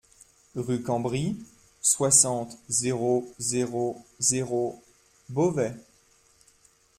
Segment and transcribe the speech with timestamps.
[0.55, 1.37] Rue Cambry,
[1.79, 4.83] soixante, zéro zéro zéro
[5.29, 5.75] Beauvais